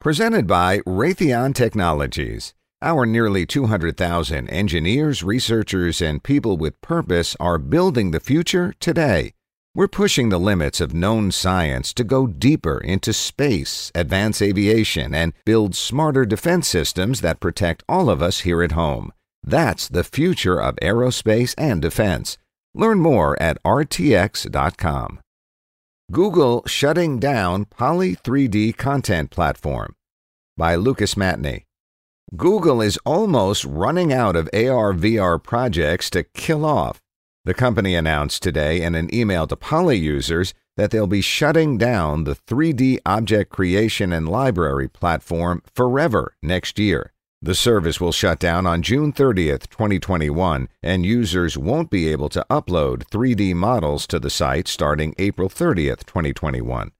Presented 0.00 0.46
by 0.46 0.78
Raytheon 0.80 1.54
Technologies. 1.54 2.54
Our 2.80 3.06
nearly 3.06 3.46
200,000 3.46 4.48
engineers, 4.48 5.22
researchers, 5.22 6.02
and 6.02 6.22
people 6.22 6.56
with 6.56 6.80
purpose 6.80 7.36
are 7.38 7.58
building 7.58 8.10
the 8.10 8.18
future 8.18 8.74
today. 8.80 9.34
We're 9.74 9.88
pushing 9.88 10.28
the 10.28 10.40
limits 10.40 10.80
of 10.80 10.92
known 10.92 11.30
science 11.30 11.94
to 11.94 12.04
go 12.04 12.26
deeper 12.26 12.78
into 12.78 13.12
space, 13.12 13.92
advance 13.94 14.42
aviation, 14.42 15.14
and 15.14 15.32
build 15.44 15.74
smarter 15.74 16.26
defense 16.26 16.68
systems 16.68 17.20
that 17.20 17.40
protect 17.40 17.84
all 17.88 18.10
of 18.10 18.20
us 18.20 18.40
here 18.40 18.62
at 18.62 18.72
home. 18.72 19.12
That's 19.42 19.88
the 19.88 20.04
future 20.04 20.60
of 20.60 20.76
aerospace 20.82 21.54
and 21.56 21.80
defense. 21.80 22.36
Learn 22.74 22.98
more 22.98 23.40
at 23.40 23.62
rtx.com. 23.62 25.20
Google 26.12 26.62
shutting 26.66 27.18
down 27.18 27.64
Poly 27.64 28.14
3D 28.16 28.76
content 28.76 29.30
platform 29.30 29.96
by 30.58 30.74
Lucas 30.74 31.14
Matney. 31.14 31.62
Google 32.36 32.82
is 32.82 32.98
almost 33.06 33.64
running 33.64 34.12
out 34.12 34.36
of 34.36 34.50
AR 34.52 34.92
VR 34.92 35.42
projects 35.42 36.10
to 36.10 36.22
kill 36.22 36.66
off. 36.66 37.00
The 37.46 37.54
company 37.54 37.94
announced 37.94 38.42
today 38.42 38.82
in 38.82 38.94
an 38.94 39.12
email 39.14 39.46
to 39.46 39.56
Poly 39.56 39.96
users 39.96 40.52
that 40.76 40.90
they'll 40.90 41.06
be 41.06 41.22
shutting 41.22 41.78
down 41.78 42.24
the 42.24 42.36
3D 42.36 42.98
object 43.06 43.50
creation 43.50 44.12
and 44.12 44.28
library 44.28 44.88
platform 44.88 45.62
forever 45.74 46.36
next 46.42 46.78
year. 46.78 47.11
The 47.44 47.56
service 47.56 48.00
will 48.00 48.12
shut 48.12 48.38
down 48.38 48.68
on 48.68 48.82
June 48.82 49.12
30th, 49.12 49.68
2021, 49.68 50.68
and 50.80 51.04
users 51.04 51.58
won't 51.58 51.90
be 51.90 52.06
able 52.06 52.28
to 52.28 52.46
upload 52.48 53.02
3D 53.10 53.52
models 53.52 54.06
to 54.06 54.20
the 54.20 54.30
site 54.30 54.68
starting 54.68 55.12
April 55.18 55.48
30th, 55.48 56.06
2021. 56.06 56.92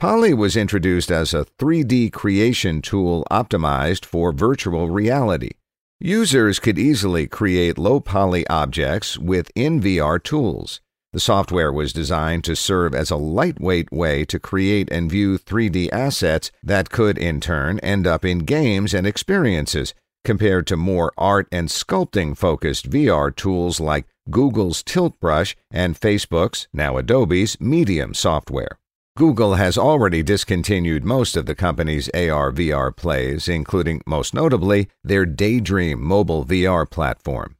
Poly 0.00 0.34
was 0.34 0.56
introduced 0.56 1.12
as 1.12 1.32
a 1.32 1.46
3D 1.60 2.12
creation 2.12 2.82
tool 2.82 3.24
optimized 3.30 4.04
for 4.04 4.32
virtual 4.32 4.90
reality. 4.90 5.52
Users 6.00 6.58
could 6.58 6.78
easily 6.78 7.28
create 7.28 7.78
low 7.78 8.00
poly 8.00 8.44
objects 8.48 9.16
within 9.16 9.80
VR 9.80 10.20
tools. 10.20 10.80
The 11.12 11.20
software 11.20 11.72
was 11.72 11.94
designed 11.94 12.44
to 12.44 12.54
serve 12.54 12.94
as 12.94 13.10
a 13.10 13.16
lightweight 13.16 13.90
way 13.90 14.26
to 14.26 14.38
create 14.38 14.90
and 14.92 15.10
view 15.10 15.38
3D 15.38 15.88
assets 15.90 16.50
that 16.62 16.90
could, 16.90 17.16
in 17.16 17.40
turn, 17.40 17.78
end 17.78 18.06
up 18.06 18.26
in 18.26 18.40
games 18.40 18.92
and 18.92 19.06
experiences, 19.06 19.94
compared 20.22 20.66
to 20.66 20.76
more 20.76 21.10
art 21.16 21.48
and 21.50 21.68
sculpting 21.68 22.36
focused 22.36 22.90
VR 22.90 23.34
tools 23.34 23.80
like 23.80 24.06
Google's 24.30 24.82
Tilt 24.82 25.18
Brush 25.18 25.56
and 25.70 25.98
Facebook's, 25.98 26.68
now 26.74 26.98
Adobe's, 26.98 27.58
Medium 27.58 28.12
software. 28.12 28.78
Google 29.16 29.54
has 29.54 29.78
already 29.78 30.22
discontinued 30.22 31.04
most 31.04 31.36
of 31.36 31.46
the 31.46 31.54
company's 31.54 32.10
AR 32.10 32.52
VR 32.52 32.94
plays, 32.94 33.48
including, 33.48 34.02
most 34.06 34.34
notably, 34.34 34.88
their 35.02 35.24
Daydream 35.24 36.00
mobile 36.00 36.44
VR 36.44 36.88
platform. 36.88 37.56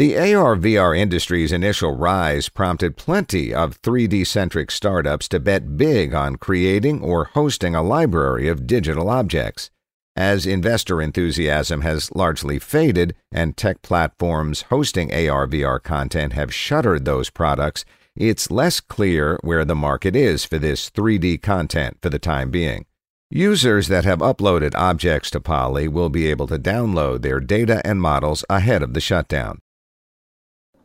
The 0.00 0.16
AR 0.16 0.56
VR 0.56 0.96
industry's 0.96 1.52
initial 1.52 1.94
rise 1.94 2.48
prompted 2.48 2.96
plenty 2.96 3.52
of 3.52 3.82
3D 3.82 4.26
centric 4.26 4.70
startups 4.70 5.28
to 5.28 5.38
bet 5.38 5.76
big 5.76 6.14
on 6.14 6.36
creating 6.36 7.02
or 7.02 7.26
hosting 7.34 7.74
a 7.74 7.82
library 7.82 8.48
of 8.48 8.66
digital 8.66 9.10
objects. 9.10 9.70
As 10.16 10.46
investor 10.46 11.02
enthusiasm 11.02 11.82
has 11.82 12.10
largely 12.14 12.58
faded 12.58 13.14
and 13.30 13.58
tech 13.58 13.82
platforms 13.82 14.62
hosting 14.70 15.12
AR 15.12 15.46
VR 15.46 15.82
content 15.82 16.32
have 16.32 16.54
shuttered 16.54 17.04
those 17.04 17.28
products, 17.28 17.84
it's 18.16 18.50
less 18.50 18.80
clear 18.80 19.38
where 19.42 19.66
the 19.66 19.74
market 19.74 20.16
is 20.16 20.46
for 20.46 20.58
this 20.58 20.88
3D 20.88 21.42
content 21.42 21.98
for 22.00 22.08
the 22.08 22.18
time 22.18 22.50
being. 22.50 22.86
Users 23.28 23.88
that 23.88 24.06
have 24.06 24.20
uploaded 24.20 24.74
objects 24.74 25.30
to 25.32 25.40
Poly 25.40 25.88
will 25.88 26.08
be 26.08 26.26
able 26.26 26.46
to 26.46 26.58
download 26.58 27.20
their 27.20 27.38
data 27.38 27.82
and 27.84 28.00
models 28.00 28.46
ahead 28.48 28.82
of 28.82 28.94
the 28.94 29.00
shutdown. 29.02 29.60